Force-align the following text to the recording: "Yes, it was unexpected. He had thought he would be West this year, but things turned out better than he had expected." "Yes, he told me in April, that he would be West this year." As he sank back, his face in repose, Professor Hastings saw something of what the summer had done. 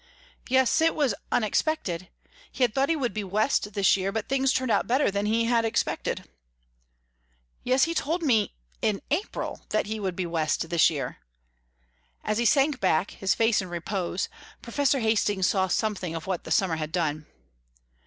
"Yes, 0.49 0.81
it 0.81 0.95
was 0.95 1.13
unexpected. 1.31 2.09
He 2.51 2.63
had 2.63 2.73
thought 2.73 2.89
he 2.89 2.95
would 2.95 3.13
be 3.13 3.23
West 3.23 3.73
this 3.73 3.95
year, 3.95 4.11
but 4.11 4.27
things 4.27 4.51
turned 4.51 4.71
out 4.71 4.87
better 4.87 5.11
than 5.11 5.27
he 5.27 5.45
had 5.45 5.63
expected." 5.63 6.27
"Yes, 7.63 7.83
he 7.83 7.93
told 7.93 8.23
me 8.23 8.55
in 8.81 9.03
April, 9.11 9.61
that 9.69 9.85
he 9.85 9.99
would 9.99 10.15
be 10.15 10.25
West 10.25 10.67
this 10.71 10.89
year." 10.89 11.17
As 12.23 12.39
he 12.39 12.45
sank 12.45 12.79
back, 12.79 13.11
his 13.11 13.35
face 13.35 13.61
in 13.61 13.69
repose, 13.69 14.27
Professor 14.63 15.01
Hastings 15.01 15.45
saw 15.45 15.67
something 15.67 16.15
of 16.15 16.25
what 16.25 16.45
the 16.45 16.51
summer 16.51 16.77
had 16.77 16.91
done. 16.91 17.27